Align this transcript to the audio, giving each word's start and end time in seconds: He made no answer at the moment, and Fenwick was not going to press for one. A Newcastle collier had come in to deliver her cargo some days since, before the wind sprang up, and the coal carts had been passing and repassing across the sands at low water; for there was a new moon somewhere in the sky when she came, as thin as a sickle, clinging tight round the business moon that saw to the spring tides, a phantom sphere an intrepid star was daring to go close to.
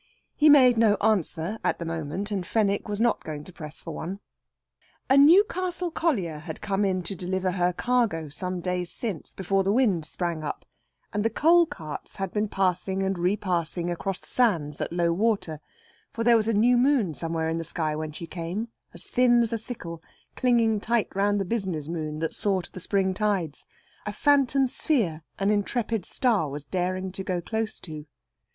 He 0.35 0.49
made 0.49 0.79
no 0.79 0.95
answer 0.95 1.59
at 1.63 1.77
the 1.77 1.85
moment, 1.85 2.31
and 2.31 2.43
Fenwick 2.43 2.87
was 2.87 2.99
not 2.99 3.23
going 3.23 3.43
to 3.43 3.53
press 3.53 3.81
for 3.81 3.93
one. 3.93 4.19
A 5.11 5.15
Newcastle 5.15 5.91
collier 5.91 6.39
had 6.39 6.59
come 6.59 6.83
in 6.83 7.03
to 7.03 7.13
deliver 7.13 7.51
her 7.51 7.71
cargo 7.71 8.27
some 8.27 8.61
days 8.61 8.91
since, 8.91 9.31
before 9.35 9.63
the 9.63 9.71
wind 9.71 10.07
sprang 10.07 10.43
up, 10.43 10.65
and 11.13 11.23
the 11.23 11.29
coal 11.29 11.67
carts 11.67 12.15
had 12.15 12.31
been 12.33 12.47
passing 12.47 13.03
and 13.03 13.19
repassing 13.19 13.91
across 13.91 14.19
the 14.21 14.25
sands 14.25 14.81
at 14.81 14.91
low 14.91 15.13
water; 15.13 15.61
for 16.11 16.23
there 16.23 16.35
was 16.35 16.47
a 16.47 16.51
new 16.53 16.79
moon 16.79 17.13
somewhere 17.13 17.47
in 17.47 17.59
the 17.59 17.63
sky 17.63 17.95
when 17.95 18.11
she 18.11 18.25
came, 18.25 18.69
as 18.95 19.03
thin 19.03 19.43
as 19.43 19.53
a 19.53 19.57
sickle, 19.59 20.01
clinging 20.35 20.79
tight 20.79 21.15
round 21.15 21.39
the 21.39 21.45
business 21.45 21.87
moon 21.87 22.17
that 22.17 22.33
saw 22.33 22.59
to 22.59 22.71
the 22.71 22.79
spring 22.79 23.13
tides, 23.13 23.65
a 24.07 24.11
phantom 24.11 24.65
sphere 24.65 25.21
an 25.37 25.51
intrepid 25.51 26.05
star 26.05 26.49
was 26.49 26.63
daring 26.63 27.11
to 27.11 27.23
go 27.23 27.39
close 27.39 27.77
to. 27.79 28.07